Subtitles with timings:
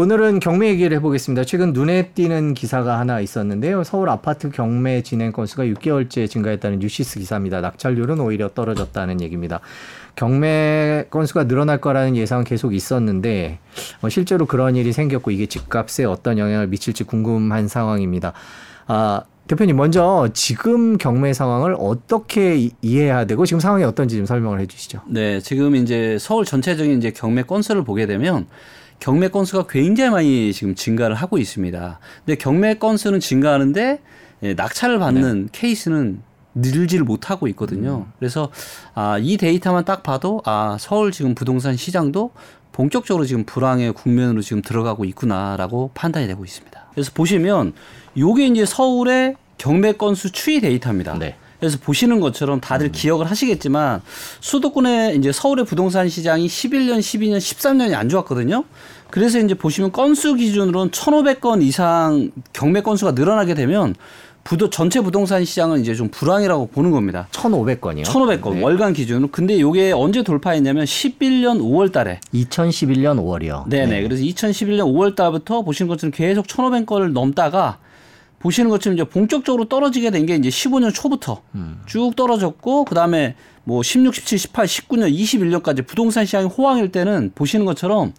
[0.00, 1.44] 오늘은 경매 얘기를 해보겠습니다.
[1.44, 3.84] 최근 눈에 띄는 기사가 하나 있었는데요.
[3.84, 7.60] 서울 아파트 경매 진행 건수가 6개월째 증가했다는 뉴시스 기사입니다.
[7.60, 9.60] 낙찰률은 오히려 떨어졌다는 얘기입니다.
[10.16, 13.58] 경매 건수가 늘어날 거라는 예상은 계속 있었는데
[14.00, 18.32] 어, 실제로 그런 일이 생겼고 이게 집값에 어떤 영향을 미칠지 궁금한 상황입니다.
[18.86, 25.02] 아, 대표님 먼저 지금 경매 상황을 어떻게 이해해야 되고 지금 상황이 어떤지 좀 설명을 해주시죠.
[25.08, 28.46] 네, 지금 이제 서울 전체적인 이제 경매 건수를 보게 되면
[29.00, 31.98] 경매 건수가 굉장히 많이 지금 증가를 하고 있습니다.
[32.24, 34.00] 근데 경매 건수는 증가하는데
[34.42, 35.48] 예, 낙찰을 받는 네.
[35.52, 36.22] 케이스는
[36.54, 38.06] 늘지를 못하고 있거든요.
[38.06, 38.12] 음.
[38.18, 38.50] 그래서
[38.94, 42.32] 아, 이 데이터만 딱 봐도 아, 서울 지금 부동산 시장도
[42.72, 46.86] 본격적으로 지금 불황의 국면으로 지금 들어가고 있구나라고 판단이 되고 있습니다.
[46.92, 47.72] 그래서 보시면
[48.16, 51.18] 요게 이제 서울의 경매 건수 추이 데이터입니다.
[51.18, 51.36] 네.
[51.60, 52.92] 그래서 보시는 것처럼 다들 음.
[52.92, 54.00] 기억을 하시겠지만
[54.40, 58.64] 수도권의 이제 서울의 부동산 시장이 11년, 12년, 13년이 안 좋았거든요.
[59.10, 63.94] 그래서 이제 보시면 건수 기준으로는 1,500건 이상 경매 건수가 늘어나게 되면
[64.42, 67.28] 부도 전체 부동산 시장은 이제 좀 불황이라고 보는 겁니다.
[67.32, 68.04] 1,500건이요?
[68.04, 68.62] 1,500건 네.
[68.62, 69.28] 월간 기준으로.
[69.30, 73.68] 근데 요게 언제 돌파했냐면 11년 5월 달에 2011년 5월이요.
[73.68, 73.86] 네네.
[73.86, 74.02] 네.
[74.02, 77.78] 그래서 2011년 5월 달부터 보시는 것처럼 계속 1,500건을 넘다가
[78.40, 81.80] 보시는 것처럼 이제 본격적으로 떨어지게 된 게 이제 15년 초부터 음.
[81.86, 88.12] 쭉 떨어졌고 그다음에 뭐 16, 17, 18, 19년, 21년까지 부동산 시장이 호황일 때는 보시는 것처럼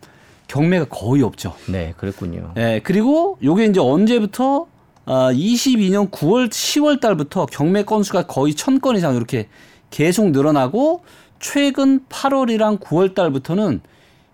[0.47, 1.53] 경매가 거의 없죠.
[1.67, 2.51] 네, 그랬군요.
[2.55, 4.67] 네, 그리고 요게 이제 언제부터
[5.05, 9.47] 아, 22년 9월, 10월 달부터 경매 건수가 거의 1000건 이상 이렇게
[9.89, 11.03] 계속 늘어나고
[11.39, 13.81] 최근 8월이랑 9월 달부터는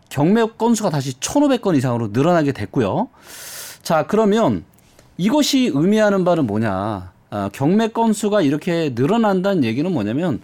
[0.10, 3.08] 경매 건수가 다시 1,500건 이상으로 늘어나게 됐고요.
[3.82, 4.66] 자, 그러면
[5.18, 7.12] 이것이 의미하는 바는 뭐냐?
[7.30, 10.42] 아, 경매 건수가 이렇게 늘어난다는 얘기는 뭐냐면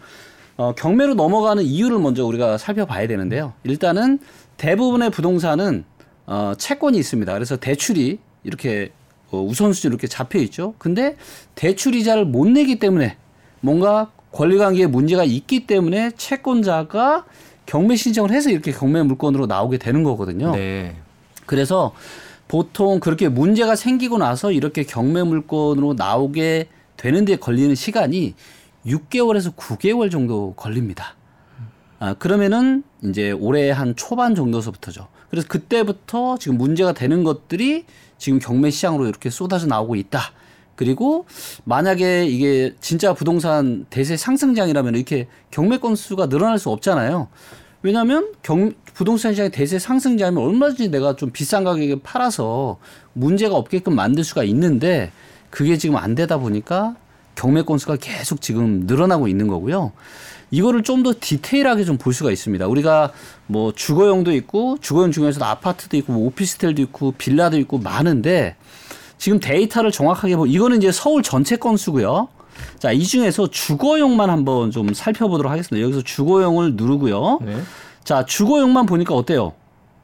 [0.57, 3.53] 어, 경매로 넘어가는 이유를 먼저 우리가 살펴봐야 되는데요.
[3.63, 4.19] 일단은
[4.57, 5.85] 대부분의 부동산은
[6.25, 7.33] 어, 채권이 있습니다.
[7.33, 8.91] 그래서 대출이 이렇게
[9.31, 10.75] 어, 우선순위로 이렇게 잡혀 있죠.
[10.77, 11.17] 근데
[11.55, 13.17] 대출 이자를 못 내기 때문에
[13.61, 17.25] 뭔가 권리관계에 문제가 있기 때문에 채권자가
[17.65, 20.51] 경매 신청을 해서 이렇게 경매 물건으로 나오게 되는 거거든요.
[20.51, 20.95] 네.
[21.45, 21.93] 그래서
[22.53, 28.35] 보통 그렇게 문제가 생기고 나서 이렇게 경매 물건으로 나오게 되는데 걸리는 시간이
[28.85, 31.15] 6개월에서 9개월 정도 걸립니다.
[31.97, 35.07] 아, 그러면은 이제 올해 한 초반 정도서부터죠.
[35.31, 37.85] 그래서 그때부터 지금 문제가 되는 것들이
[38.19, 40.19] 지금 경매 시장으로 이렇게 쏟아져 나오고 있다.
[40.75, 41.25] 그리고
[41.63, 47.29] 만약에 이게 진짜 부동산 대세 상승장이라면 이렇게 경매 건수가 늘어날 수 없잖아요.
[47.83, 52.79] 왜냐하면 경, 부동산 시장의 대세 상승장이면 얼마든지 내가 좀 비싼 가격에 팔아서
[53.13, 55.11] 문제가 없게끔 만들 수가 있는데
[55.49, 56.95] 그게 지금 안 되다 보니까
[57.35, 59.91] 경매 건수가 계속 지금 늘어나고 있는 거고요.
[60.51, 62.67] 이거를 좀 더 디테일하게 좀 볼 수가 있습니다.
[62.67, 63.11] 우리가
[63.47, 68.55] 뭐 주거용도 있고 주거용 중에서도 아파트도 있고 뭐 오피스텔도 있고 빌라도 있고 많은데
[69.17, 72.29] 지금 데이터를 정확하게 보 이거는 이제 서울 전체 건수고요.
[72.79, 75.83] 자, 이 중에서 주거용만 한번 좀 살펴보도록 하겠습니다.
[75.83, 77.39] 여기서 주거용을 누르고요.
[77.41, 77.57] 네.
[78.03, 79.53] 자, 주거용만 보니까 어때요?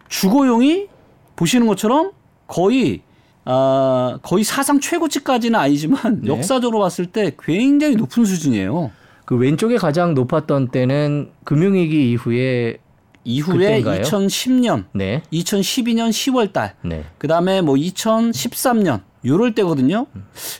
[0.07, 0.87] 주거용이
[1.35, 2.11] 보시는 것처럼
[2.47, 3.01] 거의
[3.45, 6.27] 아, 거의 사상 최고치까지는 아니지만 네.
[6.27, 8.91] 역사적으로 봤을 때 굉장히 높은 수준이에요.
[9.25, 12.77] 그 왼쪽에 가장 높았던 때는 금융위기 이후에
[13.23, 14.01] 이후에 그때인가요?
[14.01, 15.21] 2010년, 네.
[15.31, 17.03] 2012년 10월 달, 네.
[17.17, 20.05] 그 다음에 뭐 2013년, 요럴 때거든요.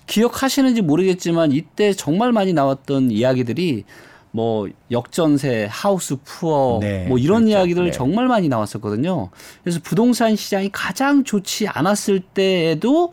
[0.08, 3.86] 기억하시는지 모르겠지만 이때 정말 많이 나왔던 이야기들이
[4.32, 7.58] 뭐 역전세, 하우스 푸어 네, 뭐 이런 그렇죠.
[7.58, 7.92] 이야기들 네.
[7.92, 9.30] 정말 많이 나왔었거든요.
[9.64, 13.12] 그래서 부동산 시장이 가장 좋지 않았을 때에도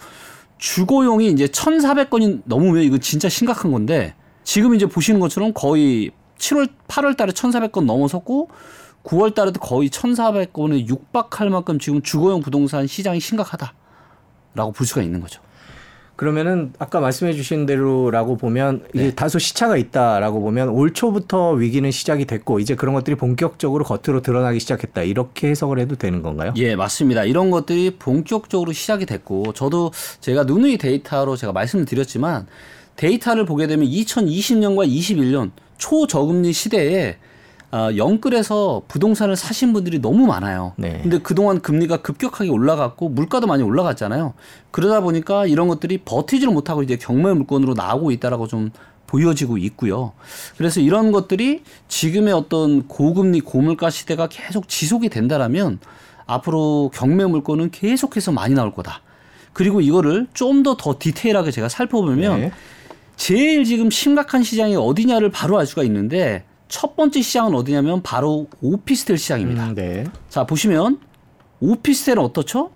[0.59, 4.15] 주거용이 이제 1,400건이 넘으면 이거 진짜 심각한 건데
[4.45, 8.51] 지금 이제 보시는 것처럼 거의 7월 8월 달에 1,400건 넘어섰고
[9.05, 13.73] 9월 달에도 거의 1,400건에 육박할 만큼 지금 주거용 부동산 시장이 심각하다
[14.57, 15.41] 라고 볼 수가 있는 거죠.
[16.17, 19.15] 그러면은 아까 말씀해 주신 대로라고 보면 이제 네.
[19.15, 24.59] 다소 시차가 있다라고 보면 올 초부터 위기는 시작이 됐고 이제 그런 것들이 본격적으로 겉으로 드러나기
[24.59, 26.55] 시작했다 이렇게 해석을 해도 되는 건가요?
[26.57, 27.25] 예 맞습니다.
[27.25, 32.47] 이런 것들이 본격적으로 시작이 됐고 저도 제가 누누이 데이터로 제가 말씀을 드렸지만
[32.97, 37.19] 데이터를 보게 되면 2020년과 21년 초저금리 시대에
[37.77, 40.73] 어, 영끌에서 부동산을 사신 분들이 너무 많아요.
[40.77, 40.99] 네.
[41.03, 44.33] 근데 그동안 금리가 급격하게 올라갔고 물가도 많이 올라갔잖아요.
[44.71, 48.71] 그러다 보니까 이런 것들이 버티지를 못하고 이제 경매 물건으로 나오고 있다라고 좀
[49.07, 50.13] 보여지고 있고요.
[50.57, 55.79] 그래서 이런 것들이 지금의 어떤 고금리 고물가 시대가 계속 지속이 된다라면
[56.25, 59.03] 앞으로 경매 물건은 계속해서 많이 나올 거다.
[59.53, 62.53] 그리고 이거를 좀 더더 디테일하게 제가 살펴보면 네.
[63.17, 69.19] 제일 지금 심각한 시장이 어디냐를 바로 알 수가 있는데 첫 번째 시장은 어디냐면 바로 오피스텔
[69.19, 69.69] 시장입니다.
[69.69, 70.05] 음, 네.
[70.29, 70.99] 자 보시면
[71.61, 72.71] 오피스텔은 어떻죠?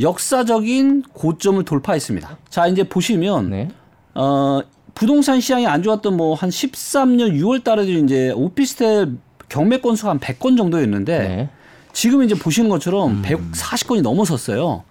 [0.00, 2.38] 역사적인 고점을 돌파했습니다.
[2.50, 3.68] 자, 이제 보시면 네.
[4.14, 4.60] 어,
[4.94, 9.12] 부동산 시장이 안 좋았던 뭐 한 13년 6월 달에도 이제 오피스텔
[9.48, 11.48] 경매 건수가 한 100건 정도였는데 네.
[11.92, 14.82] 지금 이제 보시는 것처럼 140건이 넘어섰어요.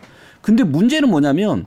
[0.41, 1.65] 근데 문제는 뭐냐면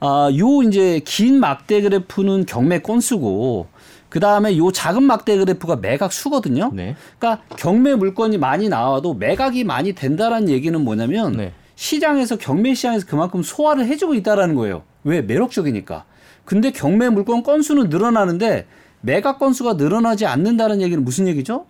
[0.00, 3.68] 아, 요 이제 긴 막대 그래프는 경매 건수고
[4.14, 6.70] 그 다음에 요 작은 막대 그래프가 매각 수거든요.
[6.72, 6.94] 네.
[7.18, 11.52] 그러니까 경매 물건이 많이 나와도 매각이 많이 된다라는 얘기는 뭐냐면 네.
[11.74, 14.84] 시장에서 경매 시장에서 그만큼 소화를 해주고 있다라는 거예요.
[15.02, 16.04] 왜 매력적이니까.
[16.44, 18.68] 근데 경매 물건 건수는 늘어나는데
[19.00, 21.66] 매각 건수가 늘어나지 않는다는 얘기는 무슨 얘기죠?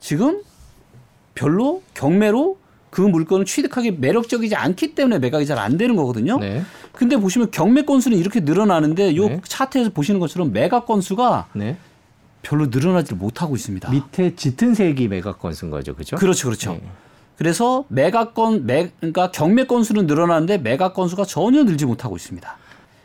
[0.00, 0.42] 지금
[1.36, 2.58] 별로 경매로
[2.90, 6.38] 그 물건을 취득하기 매력적이지 않기 때문에 매각이 잘 안 되는 거거든요.
[6.38, 6.62] 네.
[6.92, 9.40] 근데 보시면 경매 건수는 이렇게 늘어나는데 요 네.
[9.44, 11.76] 차트에서 보시는 것처럼 매각 건수가 네.
[12.42, 13.90] 별로 늘어나지 못하고 있습니다.
[13.90, 15.94] 밑에 짙은 색이 매각 건수인 거죠.
[15.96, 16.16] 그죠?
[16.16, 16.72] 그렇죠, 그렇죠.
[16.72, 16.82] 네.
[17.36, 22.56] 그래서 매각 건, 매, 그러니까 경매 건수는 늘어나는데 매각 건수가 전혀 늘지 못하고 있습니다.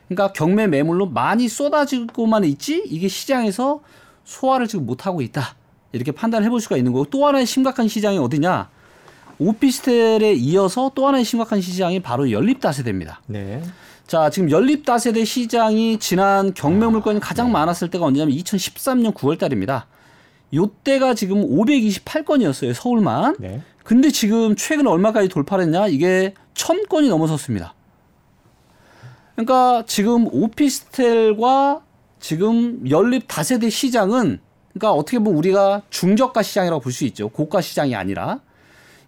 [0.08, 3.82] 그러니까 경매 매물로 많이 쏟아지고만 있지 이게 시장에서
[4.24, 5.56] 소화를 지금 못하고 있다.
[5.92, 8.70] 이렇게 판단해 볼 수가 있는 거고 또 하나의 심각한 시장이 어디냐?
[9.40, 13.22] 오피스텔에 이어서 또 하나의 심각한 시장이 바로 연립다세대입니다.
[13.28, 13.62] 네.
[14.08, 19.88] 자, 지금 연립다세대 시장이 지난 경매 물건이 가장 많았을 때가 언제냐면 2013년 9월 달입니다.
[20.54, 23.36] 요때가 지금 528건이었어요, 서울만.
[23.40, 23.62] 네.
[23.84, 25.88] 근데 지금 최근 얼마까지 돌파를 했냐?
[25.88, 27.74] 이게 1000건이 넘어섰습니다.
[29.36, 31.82] 그러니까 지금 오피스텔과
[32.20, 34.40] 지금 연립 다세대 시장은
[34.74, 37.30] 그러니까 어떻게 보면 우리가 중저가 시장이라고 볼 수 있죠.
[37.30, 38.40] 고가 시장이 아니라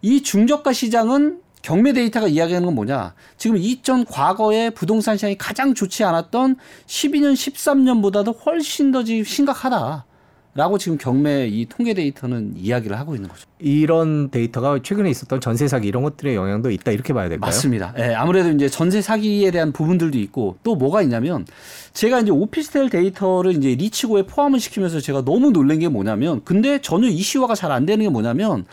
[0.05, 3.15] 이 중저가 시장은 경매 데이터가 이야기하는 건 뭐냐?
[3.37, 10.05] 지금 이전 과거에 부동산 시장이 가장 좋지 않았던 12년, 13년보다도 훨씬 더 지금 심각하다.
[10.53, 13.45] 라고 지금 경매 이 통계 데이터는 이야기를 하고 있는 거죠.
[13.57, 17.47] 이런 데이터가 최근에 있었던 전세 사기 이런 것들의 영향도 있다 이렇게 봐야 될까요?
[17.47, 17.93] 맞습니다.
[17.97, 21.45] 예, 아무래도 이제 전세 사기에 대한 부분들도 있고 또 뭐가 있냐면
[21.93, 27.07] 제가 이제 오피스텔 데이터를 이제 리치고에 포함을 시키면서 제가 너무 놀란 게 뭐냐면 근데 전혀
[27.07, 28.65] 이슈화가 잘 안 되는 게 뭐냐면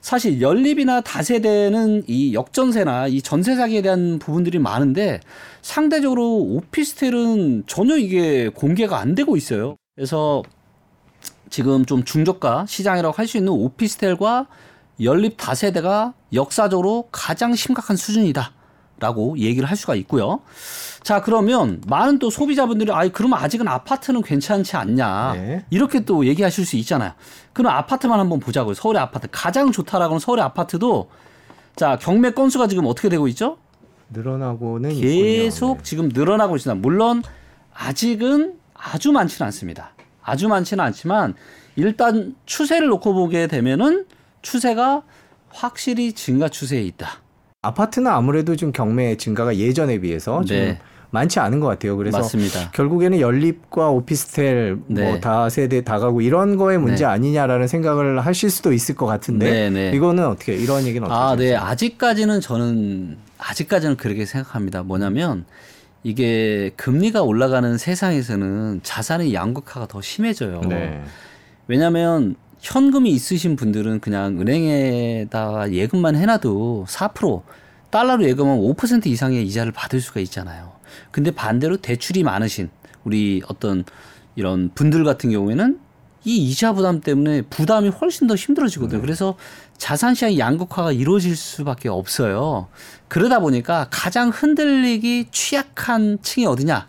[0.00, 5.20] 사실 연립이나 다세대는 이 역전세나 이 전세 사기에 대한 부분들이 많은데
[5.62, 9.76] 상대적으로 오피스텔은 전혀 이게 공개가 안 되고 있어요.
[9.94, 10.42] 그래서
[11.50, 14.46] 지금 좀 중저가 시장이라고 할 수 있는 오피스텔과
[15.02, 18.52] 연립 다세대가 역사적으로 가장 심각한 수준이다.
[19.00, 20.40] 라고 얘기를 할 수가 있고요.
[21.02, 25.32] 자, 그러면 많은 또 소비자분들이 아이 그러면 아직은 아파트는 괜찮지 않냐.
[25.34, 25.64] 네.
[25.70, 27.12] 이렇게 또 얘기하실 수 있잖아요.
[27.52, 28.74] 그럼 아파트만 한번 보자고요.
[28.74, 29.28] 서울의 아파트.
[29.30, 31.10] 가장 좋다라고 하는 서울의 아파트도
[31.76, 33.58] 자, 경매 건수가 지금 어떻게 되고 있죠?
[34.10, 35.82] 늘어나고는 계속 있군요.
[35.82, 36.80] 지금 늘어나고 있습니다.
[36.80, 37.22] 물론
[37.72, 39.92] 아직은 아주 많지는 않습니다.
[40.22, 41.34] 아주 많지는 않지만
[41.76, 44.06] 일단 추세를 놓고 보게 되면은
[44.42, 45.02] 추세가
[45.50, 47.20] 확실히 증가 추세에 있다.
[47.68, 50.78] 아파트는 아무래도 좀 경매 증가가 예전에 비해서 좀 네.
[51.10, 51.96] 많지 않은 것 같아요.
[51.96, 52.70] 그래서 맞습니다.
[52.70, 55.02] 결국에는 연립과 오피스텔 네.
[55.02, 57.10] 뭐 다세대 다가구 이런 거의 문제 네.
[57.10, 59.96] 아니냐라는 생각을 하실 수도 있을 것 같은데 네, 네.
[59.96, 61.56] 이거는 어떻게 이런 얘기는 어떻게 아, 네.
[61.56, 64.84] 아직까지는 저는 아직까지는 그렇게 생각합니다.
[64.84, 65.44] 뭐냐면
[66.04, 70.60] 이게 금리가 올라가는 세상에서는 자산의 양극화가 더 심해져요.
[70.68, 71.02] 네.
[71.66, 77.42] 왜냐하면 현금이 있으신 분들은 그냥 은행에다가 예금만 해놔도 4%
[77.90, 80.72] 달러로 예금하면 5% 이상의 이자를 받을 수가 있잖아요.
[81.10, 82.70] 근데 반대로 대출이 많으신
[83.04, 83.84] 우리 어떤
[84.36, 85.78] 이런 분들 같은 경우에는
[86.24, 89.00] 이 이자 부담 때문에 부담이 훨씬 더 힘들어지거든요.
[89.00, 89.36] 그래서
[89.78, 92.68] 자산 시장의 양극화가 이루어질 수밖에 없어요.
[93.06, 96.88] 그러다 보니까 가장 흔들리기 취약한 층이 어디냐?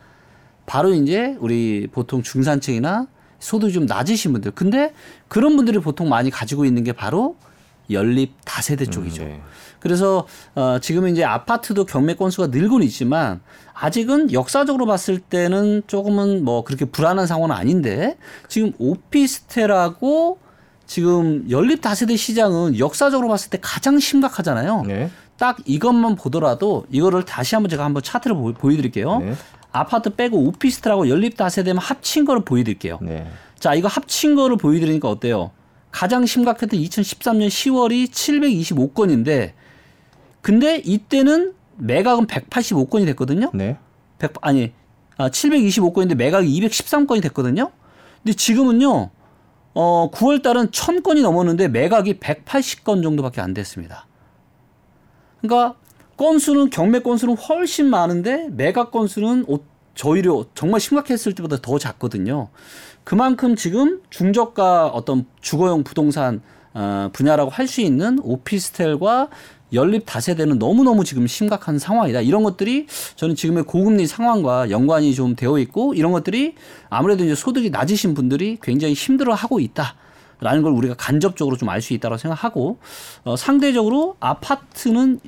[0.66, 3.08] 바로 이제 우리 보통 중산층이나
[3.40, 4.52] 소득이 좀 낮으신 분들.
[4.52, 4.94] 근데
[5.28, 7.36] 그런 분들이 보통 많이 가지고 있는 게 바로
[7.92, 9.24] 연립 다세대 쪽이죠.
[9.24, 9.42] 네.
[9.80, 13.42] 그래서 어 지금은 이제 아파트도 경매 건수가 늘고는 있지만
[13.74, 18.18] 아직은 역사적으로 봤을 때는 조금은 뭐 그렇게 불안한 상황은 아닌데
[18.48, 20.38] 지금 오피스텔하고
[20.86, 24.84] 지금 연립 다세대 시장은 역사적으로 봤을 때 가장 심각하잖아요.
[24.84, 25.10] 네.
[25.38, 29.20] 딱 이것만 보더라도 이거를 다시 한번 제가 한번 차트를 보, 보여드릴게요.
[29.20, 29.36] 네.
[29.72, 33.00] 아파트 빼고 오피스텔하고 연립 다세대만 합친 거를 보여드릴게요.
[33.02, 33.28] 네.
[33.60, 35.52] 자, 이거 합친 거를 보여드리니까 어때요?
[35.92, 39.54] 가장 심각했던 2013년 10월이 725건인데,
[40.42, 43.52] 근데 이때는 매각은 185건이 됐거든요.
[43.54, 43.78] 네.
[44.20, 44.72] 100, 아니,
[45.18, 47.72] 아, 725건인데 매각이 213건이 됐거든요.
[48.24, 49.10] 근데 지금은요,
[49.74, 54.08] 어, 9월 달은 1000건이 넘었는데 매각이 180건 정도밖에 안 됐습니다.
[55.42, 55.76] 그러니까
[56.30, 59.60] 건수는 경매 건수는 훨씬 많은데 매각 건수는 오-
[59.96, 62.50] 저희로 정말 심각했을 때보다 더 작거든요.
[63.06, 66.42] 그만큼 지금 중저가 어떤 주거용 부동산
[66.74, 69.30] 어, 분야라고 할 수 있는 오피스텔과
[69.72, 72.20] 연립 다세대는 너무너무 지금 심각한 상황이다.
[72.22, 76.56] 이런 것들이 저는 지금의 고금리 상황과 연관이 좀 되어 있고 이런 것들이
[76.90, 79.96] 아무래도 이제 소득이 낮으신 분들이 굉장히 힘들어 하고 있다.
[80.42, 82.78] 라는 걸 우리가 간접적으로 좀 알 수 있다고 생각하고
[83.24, 85.20] 어, 상대적으로 아파트는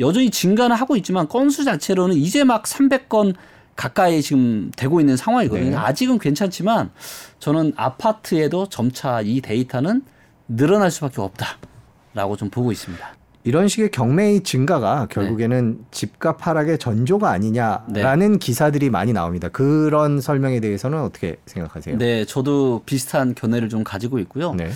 [0.00, 3.34] 여전히 증가는 하고 있지만 건수 자체로는 이제 막 300건
[3.76, 5.70] 가까이 지금 되고 있는 상황이거든요.
[5.70, 5.76] 네.
[5.76, 6.90] 아직은 괜찮지만
[7.38, 10.02] 저는 아파트에도 점차 이 데이터는
[10.48, 13.14] 늘어날 수밖에 없다라고 좀 보고 있습니다.
[13.44, 19.48] 이런 식의 경매의 증가가 결국에는 집값 하락의 전조가 아니냐라는 기사들이 많이 나옵니다.
[19.48, 21.98] 그런 설명에 대해서는 어떻게 생각하세요?
[21.98, 24.54] 네, 저도 비슷한 견해를 좀 가지고 있고요.
[24.54, 24.70] 네.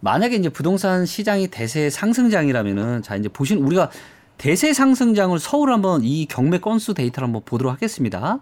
[0.00, 3.90] 만약에 이제 부동산 시장이 대세 상승장이라면은 자 이제 보신 우리가
[4.38, 8.38] 대세 상승장을 서울 한번 이 경매 건수 데이터를 한번 보도록 하겠습니다.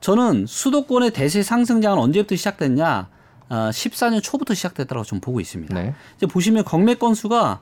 [0.00, 3.08] 저는 수도권의 대세 상승장은 언제부터 시작됐냐?
[3.48, 5.74] 아, 14년 초부터 시작됐다고 좀 보고 있습니다.
[5.74, 5.94] 네.
[6.16, 7.60] 이제 보시면 경매 건수가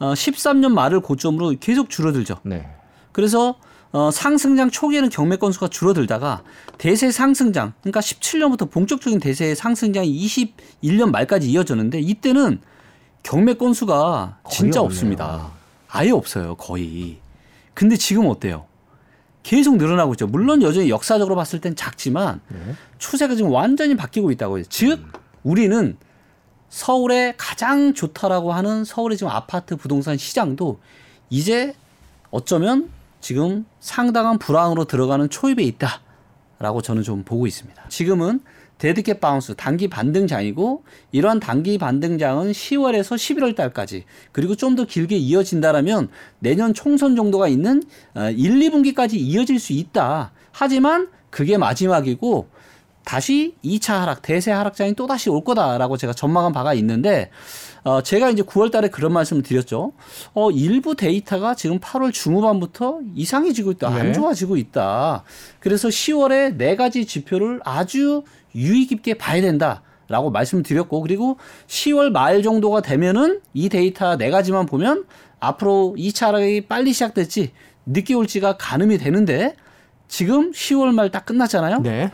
[0.00, 2.38] 어, 13년 말을 고점으로 계속 줄어들죠.
[2.42, 2.68] 네.
[3.12, 3.56] 그래서
[3.92, 6.42] 어, 상승장 초기에는 경매 건수가 줄어들다가
[6.76, 12.60] 대세 상승장, 그러니까 17년부터 본격적인 대세 상승장이 21년 말까지 이어졌는데 이때는
[13.22, 14.86] 경매 건수가 진짜 없네요.
[14.86, 15.57] 없습니다.
[15.88, 17.18] 아예 없어요, 거의.
[17.74, 18.66] 근데 지금 어때요?
[19.42, 20.26] 계속 늘어나고 있죠.
[20.26, 22.58] 물론 여전히 역사적으로 봤을 땐 작지만 네.
[22.98, 24.64] 추세가 지금 완전히 바뀌고 있다고요.
[24.64, 25.00] 즉
[25.42, 25.96] 우리는
[26.68, 30.80] 서울에 가장 좋다라고 하는 서울의 지금 아파트 부동산 시장도
[31.30, 31.74] 이제
[32.30, 32.90] 어쩌면
[33.20, 37.88] 지금 상당한 불황으로 들어가는 초입에 있다라고 저는 좀 보고 있습니다.
[37.88, 38.40] 지금은
[38.78, 45.16] dead cat bounce 단기 반등장이고 이러한 단기 반등장은 10월에서 11월 달까지 그리고 좀 더 길게
[45.16, 46.08] 이어진다라면
[46.38, 47.82] 내년 총선 정도가 있는
[48.14, 50.30] 어, 1, 2분기까지 이어질 수 있다.
[50.52, 52.48] 하지만 그게 마지막이고
[53.04, 57.30] 다시 2차 하락, 대세 하락장이 또 다시 올 거다라고 제가 전망한 바가 있는데
[57.82, 59.92] 어, 제가 이제 9월 달에 그런 말씀을 드렸죠.
[60.34, 63.88] 어, 일부 데이터가 지금 8월 중후반부터 이상해지고 있다.
[63.90, 64.00] 네.
[64.00, 65.24] 안 좋아지고 있다.
[65.58, 69.82] 그래서 10월에 네 가지 지표를 아주 유의 깊게 봐야 된다.
[70.10, 71.36] 라고 말씀드렸고 그리고
[71.66, 75.04] 10월 말 정도가 되면은 이 데이터 네 가지만 보면
[75.38, 77.52] 앞으로 2차 하락이 빨리 시작될지
[77.84, 79.54] 늦게 올지가 가늠이 되는데
[80.08, 81.80] 지금 10월 말 딱 끝났잖아요.
[81.80, 82.10] 네.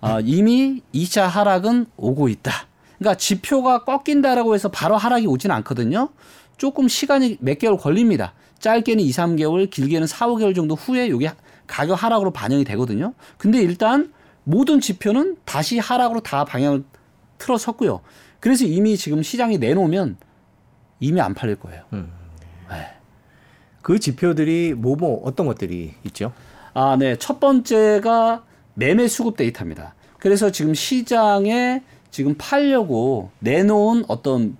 [0.00, 2.52] 아, 이미 2차 하락은 오고 있다.
[2.98, 6.10] 그러니까 지표가 꺾인다라고 해서 바로 하락이 오진 않거든요.
[6.58, 8.34] 조금 시간이 몇 개월 걸립니다.
[8.60, 11.32] 짧게는 2, 3개월, 길게는 4, 5개월 정도 후에 이게
[11.66, 13.14] 가격 하락으로 반영이 되거든요.
[13.36, 14.12] 근데 일단
[14.44, 16.84] 모든 지표는 다시 하락으로 다 방향을
[17.38, 18.00] 틀어섰고요.
[18.40, 20.16] 그래서 이미 지금 시장에 내놓으면
[21.00, 21.84] 이미 안 팔릴 거예요.
[23.82, 26.32] 그 지표들이 뭐뭐 어떤 것들이 있죠?
[26.74, 27.16] 아, 네.
[27.16, 28.44] 첫 번째가
[28.74, 29.94] 매매 수급 데이터입니다.
[30.18, 34.56] 그래서 지금 시장에 지금 팔려고 내놓은 어떤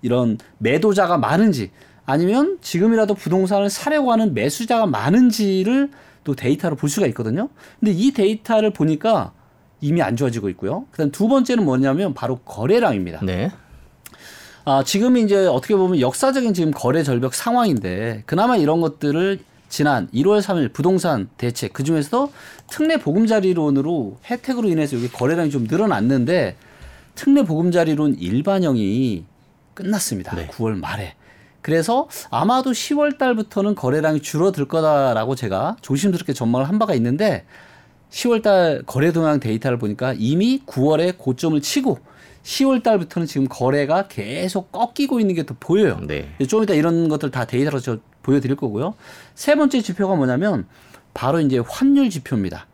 [0.00, 1.70] 이런 매도자가 많은지
[2.04, 5.90] 아니면 지금이라도 부동산을 사려고 하는 매수자가 많은지를
[6.24, 7.48] 또 데이터로 볼 수가 있거든요.
[7.80, 9.32] 근데 이 데이터를 보니까
[9.80, 10.86] 이미 안 좋아지고 있고요.
[10.90, 13.20] 그다음 두 번째는 뭐냐면 바로 거래량입니다.
[13.24, 13.50] 네.
[14.64, 20.40] 아, 지금 이제 어떻게 보면 역사적인 지금 거래 절벽 상황인데 그나마 이런 것들을 지난 1월
[20.40, 22.30] 3일 부동산 대책 그 중에서도
[22.68, 26.56] 특례 보금자리론으로 혜택으로 인해서 여기 거래량이 좀 늘어났는데
[27.14, 29.24] 특례 보금자리론 일반형이
[29.74, 30.36] 끝났습니다.
[30.36, 30.46] 네.
[30.48, 31.14] 9월 말에.
[31.62, 37.44] 그래서 아마도 10월 달부터는 거래량이 줄어들 거다라고 제가 조심스럽게 전망을 한 바가 있는데
[38.10, 41.98] 10월 달 거래 동향 데이터를 보니까 이미 9월에 고점을 치고
[42.42, 46.00] 10월 달부터는 지금 거래가 계속 꺾이고 있는 게더 보여요.
[46.06, 46.28] 네.
[46.48, 48.94] 좀 이따 이런 것들 다 데이터로 저 보여드릴 거고요.
[49.34, 50.66] 세 번째 지표가 뭐냐면
[51.14, 52.66] 바로 이제 환율 지표입니다.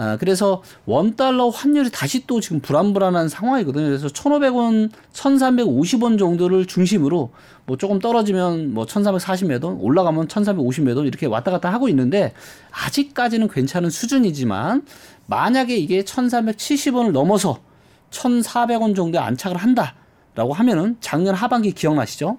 [0.00, 3.84] 아, 그래서 원달러 환율이 다시 또 지금 불안불안한 상황이거든요.
[3.84, 7.32] 그래서 1,500원, 1,350원 정도를 중심으로
[7.66, 12.32] 뭐 조금 떨어지면 뭐 1,340몇 원, 올라가면 1,350몇 원 이렇게 왔다 갔다 하고 있는데
[12.70, 14.86] 아직까지는 괜찮은 수준이지만
[15.26, 17.58] 만약에 이게 1,370원을 넘어서
[18.10, 22.38] 1,400원 정도에 안착을 한다라고 하면은 작년 하반기 기억나시죠?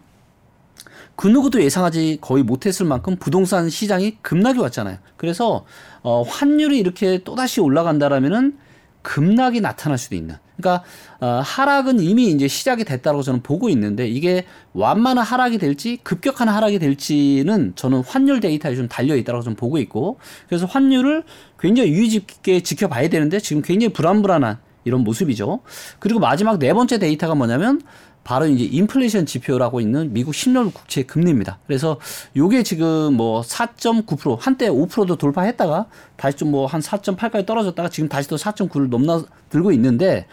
[1.16, 4.98] 그 누구도 예상하지 거의 못했을 만큼 부동산 시장이 급락이 왔잖아요.
[5.18, 5.66] 그래서
[6.02, 8.58] 어, 환율이 이렇게 또다시 올라간다라면은
[9.02, 10.36] 급락이 나타날 수도 있는.
[10.58, 10.84] 그러니까
[11.20, 16.80] 어, 하락은 이미 이제 시작이 됐다고 저는 보고 있는데 이게 완만한 하락이 될지 급격한 하락이
[16.80, 21.24] 될지는 저는 환율 데이터에 좀 달려 있다고 좀 보고 있고 그래서 환율을
[21.60, 25.62] 굉장히 유의 깊게 지켜봐야 되는데 지금 굉장히 불안불안한 이런 모습이죠.
[26.00, 27.82] 그리고 마지막 네 번째 데이터가 뭐냐면
[28.24, 31.58] 바로 이제 인플레이션 지표라고 있는 미국 10년 국채 금리입니다.
[31.66, 32.00] 그래서
[32.36, 35.88] 요게 지금 뭐 4.9% 한때 5%도 돌파했다가
[36.18, 40.28] 다시 좀 뭐 한 4.8까지 떨어졌다가 지금 다시 또 4.9를 넘나 들고 있는데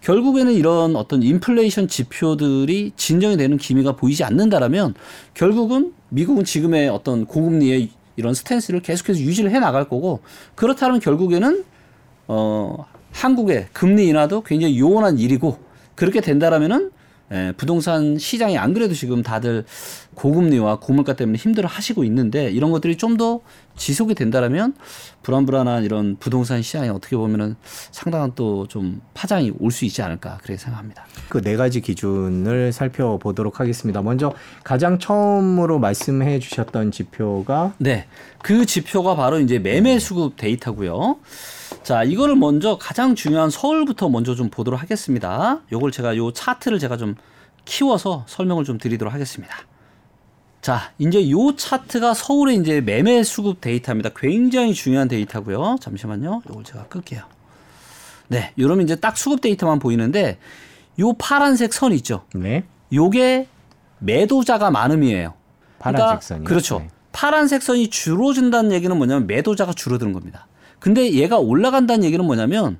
[0.00, 4.94] 결국에는 이런 어떤 인플레이션 지표들이 진정이 되는 기미가 보이지 않는다라면
[5.34, 10.20] 결국은 미국은 지금의 어떤 고금리의 이런 스탠스를 계속해서 유지를 해 나갈 거고
[10.54, 11.64] 그렇다면 결국에는
[12.28, 15.58] 어 한국의 금리 인하도 굉장히 요원한 일이고
[15.94, 16.90] 그렇게 된다라면은
[17.32, 19.64] 예, 부동산 시장이 안 그래도 지금 다들
[20.14, 23.40] 고금리와 고물가 때문에 힘들어 하시고 있는데 이런 것들이 좀 더
[23.76, 24.74] 지속이 된다라면
[25.22, 27.56] 불안불안한 이런 부동산 시장에 어떻게 보면은
[27.90, 31.04] 상당한 또 좀 파장이 올 수 있지 않을까 그렇게 생각합니다.
[31.28, 34.02] 그 네 가지 기준을 살펴보도록 하겠습니다.
[34.02, 38.06] 먼저 가장 처음으로 말씀해 주셨던 지표가 네.
[38.42, 41.16] 그 지표가 바로 이제 매매 수급 데이터고요.
[41.84, 45.60] 자, 이거를 먼저 가장 중요한 서울부터 먼저 좀 보도록 하겠습니다.
[45.70, 47.14] 요걸 제가 요 차트를 제가 좀
[47.66, 49.54] 키워서 설명을 좀 드리도록 하겠습니다.
[50.62, 54.10] 자, 이제 요 차트가 서울의 이제 매매 수급 데이터입니다.
[54.16, 55.76] 굉장히 중요한 데이터고요.
[55.78, 56.40] 잠시만요.
[56.48, 57.22] 요걸 제가 끌게요.
[58.28, 60.38] 네, 요러면 이제 딱 수급 데이터만 보이는데
[61.00, 62.24] 요 파란색 선 있죠.
[62.34, 62.64] 네.
[62.94, 63.46] 요게
[63.98, 65.34] 매도자가 많음이에요.
[65.78, 66.44] 파란색 선이요?
[66.44, 66.78] 그렇죠.
[66.78, 66.88] 네.
[67.12, 70.46] 파란색 선이 줄어든다는 얘기는 뭐냐면 매도자가 줄어드는 겁니다.
[70.78, 72.78] 근데 얘가 올라간다는 얘기는 뭐냐면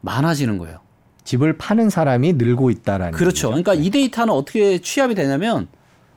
[0.00, 0.78] 많아지는 거예요.
[1.24, 3.48] 집을 파는 사람이 늘고 있다라는 그렇죠.
[3.48, 3.62] 얘기죠.
[3.62, 5.68] 그러니까 이 데이터는 어떻게 취합이 되냐면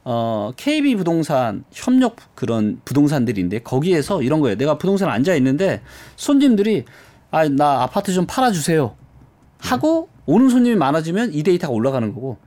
[0.03, 4.55] 어, KB 부동산 협력 그런 부동산들인데 거기에서 이런 거예요.
[4.57, 5.81] 내가 부동산 앉아 있는데
[6.15, 6.85] 손님들이
[7.31, 8.95] 아, 나 아파트 좀 팔아 주세요.
[9.59, 12.37] 하고 오는 손님이 많아지면 이 데이터가 올라가는 거고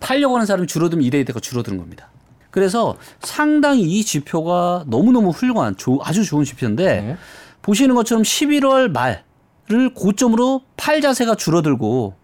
[0.00, 2.08] 팔려고 하는 사람이 줄어들면 이 데이터가 줄어드는 겁니다.
[2.50, 7.16] 그래서 상당히 이 지표가 너무너무 훌륭한 조- 아주 좋은 지표인데 네.
[7.62, 12.14] 보시는 것처럼 11월 말을 고점으로 팔 자세가 줄어들고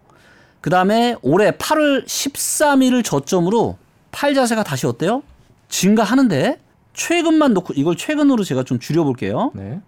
[0.61, 3.77] 그 다음에 올해 8월 13일을 저점으로
[4.11, 5.23] 팔 자세가 다시 어때요?
[5.69, 6.59] 증가하는데
[6.93, 9.51] 최근만 놓고 이걸 최근으로 제가 좀 줄여볼게요.
[9.55, 9.79] 네.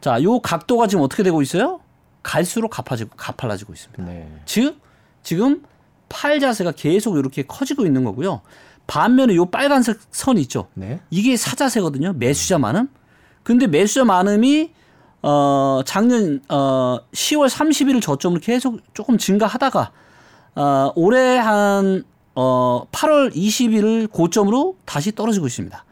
[0.00, 1.80] 자, 요 각도가 지금 어떻게 되고 있어요?
[2.22, 4.04] 갈수록 가파지고 가팔라지고 있습니다.
[4.04, 4.28] 네.
[4.44, 4.78] 즉
[5.22, 5.62] 지금
[6.08, 8.42] 팔 자세가 계속 이렇게 커지고 있는 거고요.
[8.86, 10.68] 반면에 요 빨간색 선 있죠.
[10.74, 11.00] 네.
[11.10, 12.14] 이게 사자세거든요.
[12.14, 12.88] 매수자 많음.
[13.48, 14.70] 근데 매수자 많음이
[15.22, 19.90] 어 작년 어 10월 30일을 저점으로 계속 조금 증가하다가
[20.54, 22.04] 어 올해 한
[22.40, 25.84] 어 8월 20일을 고점으로 다시 떨어지고 있습니다.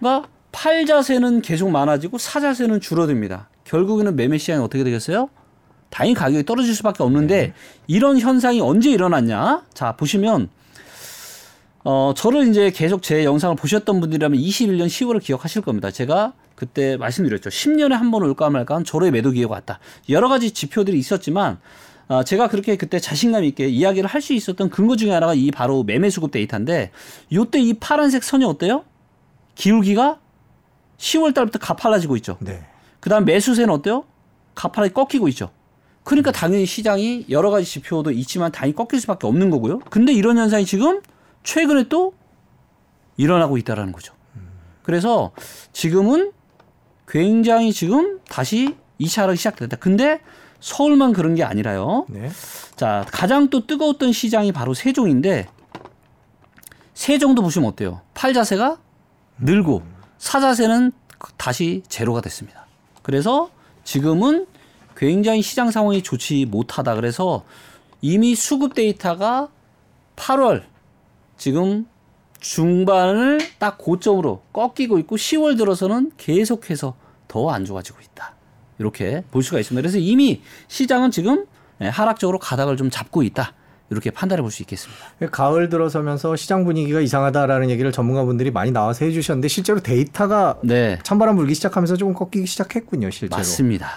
[0.00, 3.48] 그러니까 팔 자세는 계속 많아지고 사 자세는 줄어듭니다.
[3.62, 5.28] 결국에는 매매 시장이 어떻게 되겠어요?
[5.90, 7.54] 당연히 가격이 떨어질 수밖에 없는데
[7.86, 9.62] 이런 현상이 언제 일어났냐?
[9.74, 10.48] 자 보시면
[11.84, 15.90] 어, 저를 이제 계속 제 영상을 보셨던 분들이라면 21년 10월을 기억하실 겁니다.
[15.90, 17.50] 제가 그때 말씀드렸죠.
[17.50, 19.80] 10년에 한 번 올까 말까 한 저로의 매도 기회가 왔다.
[20.08, 21.58] 여러 가지 지표들이 있었지만
[22.08, 25.82] 어, 제가 그렇게 그때 자신감 있게 이야기를 할 수 있었던 근거 중에 하나가 이 바로
[25.82, 26.90] 매매 수급 데이터인데
[27.32, 28.84] 요때 이 파란색 선이 어때요?
[29.56, 30.18] 기울기가
[30.98, 32.36] 10월 달부터 가팔라지고 있죠.
[32.40, 32.64] 네.
[33.00, 34.04] 그다음 매수세는 어때요?
[34.54, 35.50] 가파르게 꺾이고 있죠.
[36.04, 39.80] 그러니까 당연히 시장이 여러 가지 지표도 있지만 당연히 꺾일 수밖에 없는 거고요.
[39.90, 41.00] 근데 이런 현상이 지금
[41.42, 42.14] 최근에 또
[43.16, 44.14] 일어나고 있다라는 거죠.
[44.82, 45.32] 그래서
[45.72, 46.32] 지금은
[47.06, 49.76] 굉장히 지금 다시 2차 하락이 시작됐다.
[49.76, 50.20] 근데
[50.60, 52.06] 서울만 그런 게 아니라요.
[52.08, 52.30] 네.
[52.76, 55.48] 자, 가장 또 뜨거웠던 시장이 바로 세종인데
[56.94, 58.00] 세종도 보시면 어때요?
[58.14, 58.78] 팔 자세가
[59.38, 59.82] 늘고
[60.18, 60.92] 사 자세는
[61.36, 62.66] 다시 제로가 됐습니다.
[63.02, 63.50] 그래서
[63.84, 64.46] 지금은
[64.96, 66.94] 굉장히 시장 상황이 좋지 못하다.
[66.94, 67.44] 그래서
[68.00, 69.48] 이미 수급 데이터가
[70.14, 70.62] 8월
[71.46, 71.86] 지금
[72.38, 76.94] 중반을 딱 고점으로 꺾이고 있고 10월 들어서는 계속해서
[77.26, 78.36] 더 안 좋아지고 있다.
[78.78, 79.82] 이렇게 볼 수가 있습니다.
[79.82, 81.46] 그래서 이미 시장은 지금
[81.80, 83.54] 예, 하락적으로 가닥을 좀 잡고 있다.
[83.90, 85.02] 이렇게 판단해 볼 수 있겠습니다.
[85.32, 91.00] 가을 들어서면서 시장 분위기가 이상하다라는 얘기를 전문가분들이 많이 나와서 해주셨는데 실제로 데이터가 네.
[91.02, 93.36] 찬바람 불기 시작하면서 조금 꺾이기 시작했군요, 실제로.
[93.36, 93.88] 맞습니다.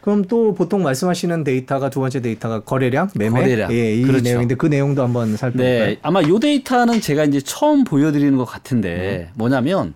[0.00, 3.72] 그럼 또 보통 말씀하시는 데이터가 두 번째 데이터가 거래량, 매매, 거래량.
[3.72, 4.22] 예, 이 그렇죠.
[4.24, 5.86] 내용인데 그 내용도 한번 살펴볼까요?
[5.86, 5.98] 네.
[6.02, 9.94] 아마 요 데이터는 제가 이제 처음 보여드리는 것 같은데 뭐냐면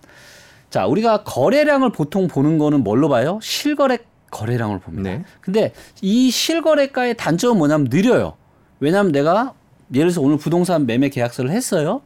[0.69, 3.39] 자, 우리가 거래량을 보통 보는 거는 뭘로 봐요?
[3.41, 3.97] 실거래
[4.31, 5.09] 거래량을 봅니다.
[5.09, 5.23] 네.
[5.41, 8.35] 근데 이 실거래가의 단점은 뭐냐면 느려요.
[8.79, 9.53] 왜냐하면 내가
[9.93, 12.01] 예를 들어서 오늘 부동산 매매 계약서를 했어요.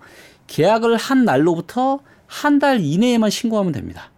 [0.48, 4.10] 계약을 한 날로부터 한 달 이내에만 신고하면 됩니다.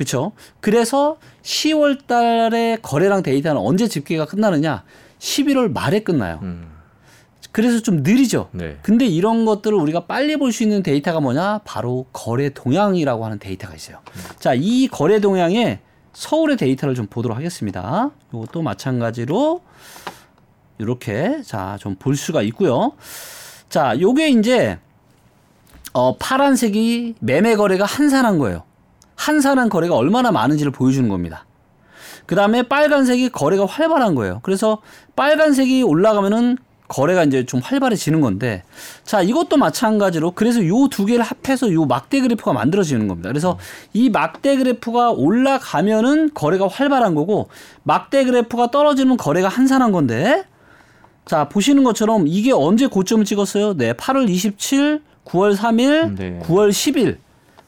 [0.00, 0.32] 그렇죠?
[0.60, 4.82] 그래서 10월 달에 거래량 데이터는 언제 집계가 끝나느냐?
[5.18, 6.38] 11월 말에 끝나요.
[6.40, 6.70] 음,
[7.52, 8.48] 그래서 좀 느리죠.
[8.52, 8.78] 네.
[8.82, 11.60] 근데 이런 것들을 우리가 빨리 볼 수 있는 데이터가 뭐냐?
[11.66, 13.98] 바로 거래 동향이라고 하는 데이터가 있어요.
[14.38, 15.80] 자, 이 거래 동향에
[16.14, 18.10] 서울의 데이터를 좀 보도록 하겠습니다.
[18.32, 19.60] 이것도 마찬가지로
[20.78, 22.92] 이렇게 자, 좀 볼 수가 있고요.
[23.68, 24.78] 자, 요게 이제
[25.92, 28.62] 어 파란색이 매매 거래가 한산한 거예요.
[29.24, 31.44] 한산한 거래가 얼마나 많은지를 보여주는 겁니다.
[32.24, 34.40] 그 다음에 빨간색이 거래가 활발한 거예요.
[34.42, 34.78] 그래서
[35.14, 36.56] 빨간색이 올라가면은
[36.88, 38.64] 거래가 이제 좀 활발해지는 건데
[39.04, 43.28] 자 이것도 마찬가지로 그래서 요 두 개를 합해서 요 막대 그래프가 만들어지는 겁니다.
[43.28, 43.58] 그래서
[43.92, 47.48] 이 막대 그래프가 올라가면은 거래가 활발한 거고
[47.84, 50.44] 막대 그래프가 떨어지면 거래가 한산한 건데
[51.26, 53.74] 자 보시는 것처럼 이게 언제 고점을 찍었어요?
[53.76, 56.38] 네 8월 27, 9월 3일, 네.
[56.42, 57.18] 9월 10일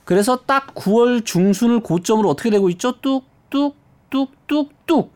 [0.04, 3.00] 그래서 딱 9월 중순을 고점으로 어떻게 되고 있죠?
[3.00, 3.76] 뚝뚝
[4.10, 5.12] 뚝뚝뚝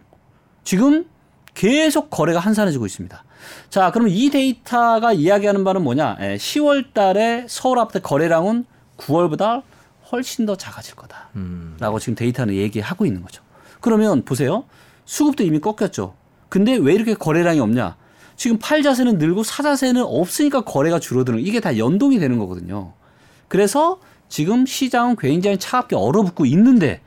[0.64, 1.06] 지금
[1.54, 3.24] 계속 거래가 한산해지고 있습니다.
[3.70, 6.16] 자, 그럼 이 데이터가 이야기하는 바는 뭐냐?
[6.20, 8.64] 예, 10월 달에 서울 아파트 거래량은
[8.98, 9.62] 9월보다
[10.10, 11.30] 훨씬 더 작아질 거다.
[11.36, 11.76] 음.
[11.80, 13.42] 라고 지금 데이터는 얘기하고 있는 거죠.
[13.80, 14.64] 그러면 보세요.
[15.04, 16.14] 수급도 이미 꺾였죠.
[16.48, 17.96] 근데 왜 이렇게 거래량이 없냐?
[18.36, 22.92] 지금 팔 자세는 늘고 사 자세는 없으니까 거래가 줄어드는 이게 다 연동이 되는 거거든요.
[23.48, 27.00] 그래서 지금 시장은 굉장히 차갑게 얼어붙고 있는데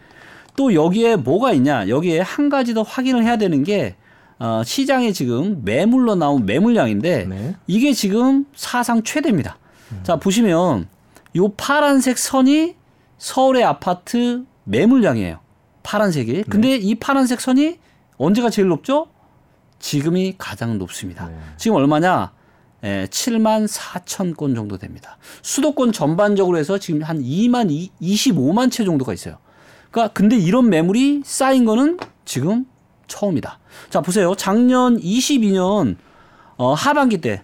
[0.56, 1.88] 또 여기에 뭐가 있냐?
[1.88, 3.96] 여기에 한 가지 더 확인을 해야 되는 게
[4.40, 7.56] 어, 시장에 지금 매물로 나온 매물량인데 네.
[7.68, 9.58] 이게 지금 사상 최대입니다.
[10.04, 10.88] 자, 보시면
[11.36, 12.76] 요 파란색 선이
[13.18, 15.40] 서울의 아파트 매물량이에요.
[15.84, 16.44] 파란색이.
[16.44, 17.80] 근데 이 파란색 선이
[18.18, 19.08] 언제가 제일 높죠?
[19.80, 21.28] 지금이 가장 높습니다.
[21.28, 21.38] 네.
[21.58, 22.32] 지금 얼마냐?
[22.84, 25.18] 예, 7만 4천 건 정도 됩니다.
[25.42, 29.38] 수도권 전반적으로 해서 지금 한 2만 2, 25만 채 정도가 있어요.
[29.92, 32.66] 그러니까 근데 이런 매물이 쌓인 거는 지금
[33.08, 33.60] 처음이다.
[33.90, 34.36] 자, 보세요.
[34.36, 35.98] 작년 22년
[36.58, 37.44] 어, 하반기 때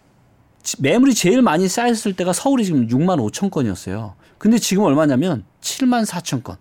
[0.64, 4.16] 지- 매물이 제일 많이 쌓였을 때가 서울이 지금 6만 5천 건이었어요.
[4.38, 6.58] 근데 지금 얼마냐면 7만 4천 건.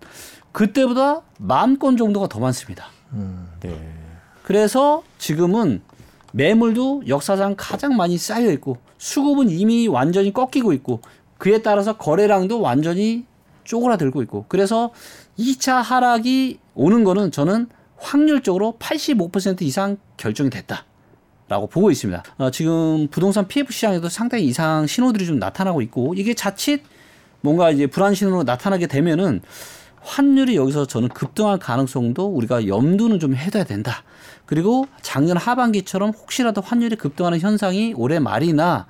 [0.52, 2.86] 그때보다 만 건 정도가 더 많습니다.
[3.12, 3.92] 음, 네.
[4.42, 5.82] 그래서 지금은
[6.36, 11.00] 매물도 역사상 가장 많이 쌓여 있고 수급은 이미 완전히 꺾이고 있고
[11.38, 13.24] 그에 따라서 거래량도 완전히
[13.62, 14.92] 쪼그라들고 있고 그래서
[15.38, 20.84] 2차 하락이 오는 거는 저는 확률적으로 85% 이상 결정이 됐다.
[21.46, 22.22] 라고 보고 있습니다.
[22.38, 26.82] 어, 지금 부동산 PF 시장에도 상당히 이상 신호들이 좀 나타나고 있고 이게 자칫
[27.42, 29.42] 뭔가 이제 불안 신호로 나타나게 되면은
[30.00, 34.02] 환율이 여기서 저는 급등할 가능성도 우리가 염두는 좀 해둬야 된다.
[34.46, 38.86] 그리고 작년 하반기처럼 혹시라도 환율이 급등하는 현상이 올해 말이나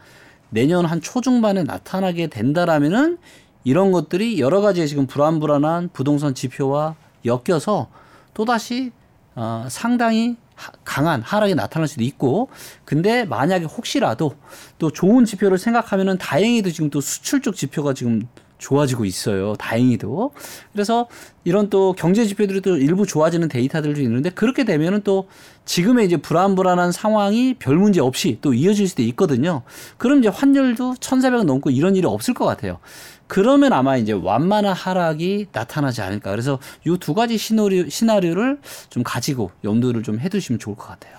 [0.50, 3.18] 내년 한 초중반에 나타나게 된다라면은
[3.64, 7.88] 이런 것들이 여러 가지 지금 불안불안한 부동산 지표와 엮여서
[8.34, 8.92] 또다시
[9.36, 12.48] 어, 상당히 하- 강한 하락이 나타날 수도 있고
[12.84, 14.34] 근데 만약에 혹시라도
[14.78, 18.28] 또 좋은 지표를 생각하면은 다행히도 지금 또 수출 쪽 지표가 지금
[18.64, 19.54] 좋아지고 있어요.
[19.56, 20.32] 다행히도.
[20.72, 21.06] 그래서
[21.44, 25.28] 이런 또 경제 지표들이 또 일부 좋아지는 데이터들도 있는데 그렇게 되면은 또
[25.66, 29.62] 지금의 이제 불안불안한 상황이 별 문제 없이 또 이어질 수도 있거든요.
[29.98, 32.78] 그럼 이제 환율도 1,400원 넘고 이런 일이 없을 것 같아요.
[33.26, 36.30] 그러면 아마 이제 완만한 하락이 나타나지 않을까.
[36.30, 41.14] 그래서 이 두 가지 시나리오, 시나리오를 좀 가지고 염두를 좀 해두시면 좋을 것 같아요.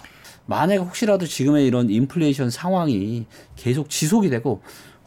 [0.47, 4.61] 만약에 혹시라도 지금의 이런 인플레이션 상황이 계속 지속이 되고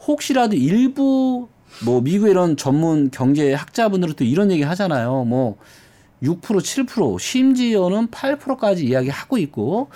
[0.07, 1.49] 혹시라도 일부
[1.85, 5.23] 뭐 미국의 이런 전문 경제 학자분들은 또 이런 얘기 하잖아요.
[5.25, 5.57] 뭐
[6.23, 9.89] 6% 7% 심지어는 8%까지 이야기하고 있고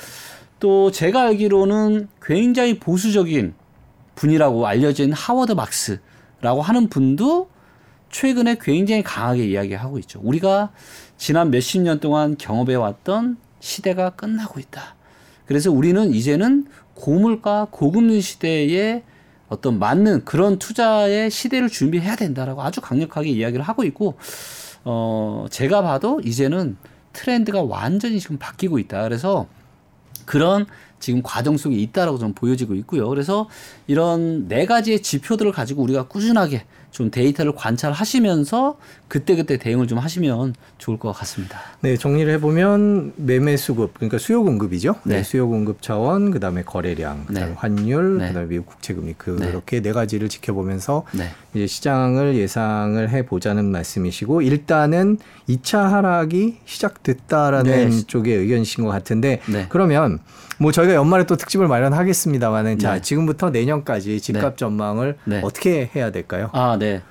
[0.59, 3.53] 또 제가 알기로는 굉장히 보수적인
[4.15, 7.49] 분이라고 알려진 하워드 막스라고 하는 분도
[8.11, 10.21] 최근에 굉장히 강하게 이야기하고 있죠.
[10.23, 10.71] 우리가
[11.17, 14.95] 지난 몇십 년 동안 경험해 왔던 시대가 끝나고 있다.
[15.45, 19.03] 그래서 우리는 이제는 고물가 고금리 시대에
[19.53, 24.15] 어떤 맞는 그런 투자의 시대를 준비해야 된다라고 아주 강력하게 이야기를 하고 있고
[24.83, 26.75] 어 제가 봐도 이제는
[27.13, 29.03] 트렌드가 완전히 지금 바뀌고 있다.
[29.03, 29.47] 그래서
[30.25, 30.65] 그런
[30.99, 33.07] 지금 과정 속에 있다라고 좀 보여지고 있고요.
[33.09, 33.47] 그래서
[33.87, 38.77] 이런 네 가지의 지표들을 가지고 우리가 꾸준하게 좀 데이터를 관찰하시면서
[39.07, 41.59] 그때그때 대응을 좀 하시면 좋을 것 같습니다.
[41.81, 44.95] 네, 정리를 해보면 매매 수급, 그러니까 수요 공급이죠.
[45.03, 45.17] 네.
[45.17, 45.23] 네.
[45.23, 47.55] 수요 공급 차원, 그 다음에 거래량, 그 다음에 네.
[47.57, 48.27] 환율, 네.
[48.27, 49.91] 그 다음에 미국 국채금리 그렇게 네.
[49.91, 51.29] 가지를 지켜보면서 네.
[51.55, 55.17] 이제 시장을 예상을 해보자는 말씀이시고 일단은
[55.49, 58.03] 2차 하락이 시작됐다라는 네.
[58.05, 59.65] 쪽의 의견이신 것 같은데 네.
[59.69, 60.19] 그러면
[60.57, 63.01] 뭐 저희가 연말에 또 특집을 마련하겠습니다만은 자 네.
[63.01, 65.41] 지금부터 내년까지 집값 전망을 네.
[65.43, 66.49] 어떻게 해야 될까요?
[66.53, 67.01] 아, 네.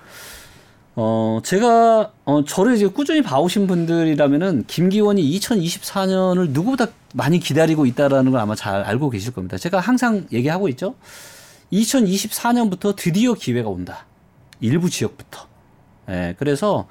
[0.95, 8.41] 어, 제가, 어, 저를 이제 꾸준히 봐오신 분들이라면은 김기원이 2024년을 누구보다 많이 기다리고 있다라는 걸
[8.41, 9.57] 아마 잘 알고 계실 겁니다.
[9.57, 10.95] 제가 항상 얘기하고 있죠.
[11.73, 14.05] 2024년부터 드디어 기회가 온다.
[14.61, 15.47] 일부 지역부터.
[16.11, 16.87] 예, 그래서,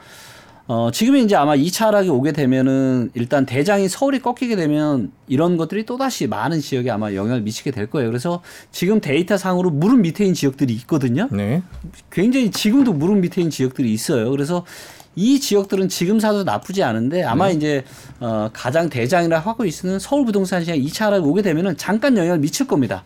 [0.73, 5.85] 어, 지금은 이제 아마 2차 하락이 오게 되면은 일단 대장이 서울이 꺾이게 되면 이런 것들이
[5.85, 8.07] 또다시 많은 지역에 아마 영향을 미치게 될 거예요.
[8.07, 11.27] 그래서 지금 데이터 상으로 무릎 밑에인 지역들이 있거든요.
[11.29, 11.61] 네.
[12.09, 14.31] 굉장히 지금도 무릎 밑에인 지역들이 있어요.
[14.31, 14.65] 그래서
[15.13, 17.83] 이 지역들은 지금 사도 나쁘지 않은데 아마 이제
[18.21, 22.65] 어, 가장 대장이라 하고 있는 서울 부동산 시장 2차 하락이 오게 되면은 잠깐 영향을 미칠
[22.65, 23.03] 겁니다.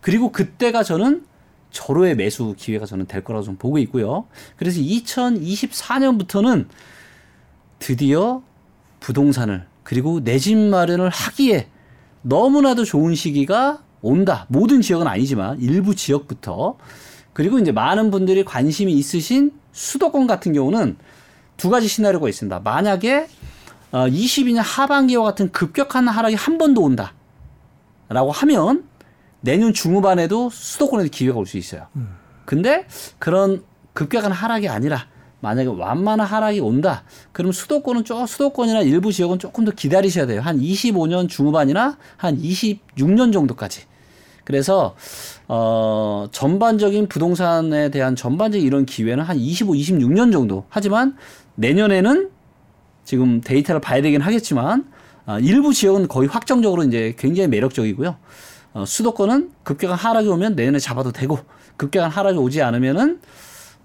[0.00, 1.24] 그리고 그때가 저는
[1.72, 4.26] 절호의 매수 기회가 저는 될 거라고 좀 보고 있고요.
[4.56, 6.66] 그래서 2024년부터는
[7.78, 8.42] 드디어
[9.00, 11.68] 부동산을 그리고 내 집 마련을 하기에
[12.22, 14.46] 너무나도 좋은 시기가 온다.
[14.48, 16.76] 모든 지역은 아니지만 일부 지역부터
[17.32, 20.96] 그리고 이제 많은 분들이 관심이 있으신 수도권 같은 경우는
[21.56, 22.60] 두 가지 시나리오가 있습니다.
[22.60, 23.28] 만약에
[23.92, 27.14] 어, 22년 하반기와 같은 급격한 하락이 한 번 더 온다.
[28.08, 28.84] 라고 하면
[29.40, 31.86] 내년 중후반에도 수도권에도 기회가 올 수 있어요.
[32.44, 32.86] 근데
[33.18, 33.62] 그런
[33.94, 35.06] 급격한 하락이 아니라
[35.40, 37.04] 만약에 완만한 하락이 온다.
[37.32, 40.40] 그럼 수도권은 좀 수도권이나 일부 지역은 조금 더 기다리셔야 돼요.
[40.40, 43.82] 한 25년 중후반이나 한 26년 정도까지.
[44.44, 44.96] 그래서
[45.46, 50.64] 어 전반적인 부동산에 대한 전반적인 이런 기회는 한 25, 26년 정도.
[50.70, 51.16] 하지만
[51.56, 52.30] 내년에는
[53.04, 54.84] 지금 데이터를 봐야 되긴 하겠지만
[55.26, 58.16] 아, 일부 지역은 거의 확정적으로 이제 굉장히 매력적이고요.
[58.72, 61.38] 어, 수도권은 급격한 하락이 오면 내년에 잡아도 되고
[61.76, 63.20] 급격한 하락이 오지 않으면은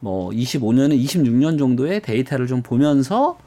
[0.04, 3.38] 뭐 25년에 26년 정도의 데이터를 좀 보면서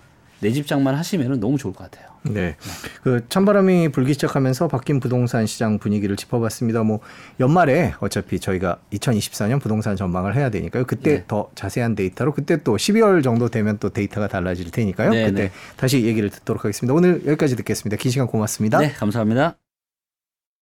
[0.40, 2.16] 내 집장만 하시면은 너무 좋을 것 같아요.
[2.22, 2.56] 네.
[3.02, 6.82] 그 찬바람이 불기 시작하면서 바뀐 부동산 시장 분위기를 짚어봤습니다.
[6.82, 7.00] 뭐
[7.40, 10.84] 연말에 어차피 저희가 2024년 부동산 전망을 해야 되니까요.
[10.86, 11.24] 그때 네.
[11.28, 15.10] 더 자세한 데이터로 그때 또 12월 정도 되면 또 데이터가 달라질 테니까요.
[15.10, 15.50] 네, 그때 네.
[15.76, 16.94] 다시 얘기를 듣도록 하겠습니다.
[16.94, 17.98] 오늘 여기까지 듣겠습니다.
[17.98, 18.78] 긴 시간 고맙습니다.
[18.78, 19.56] 네, 감사합니다.